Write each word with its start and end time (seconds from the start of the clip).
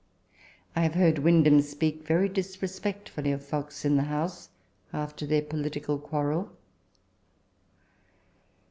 I 0.75 0.81
have 0.81 0.95
heard 0.95 1.19
Windham 1.19 1.61
speak 1.61 2.01
very 2.07 2.27
disrespectfully 2.27 3.31
of 3.31 3.45
Fox 3.45 3.85
in 3.85 3.97
the 3.97 4.05
House, 4.09 4.49
after 4.91 5.27
their 5.27 5.43
political 5.43 5.99
quarrel. 5.99 6.51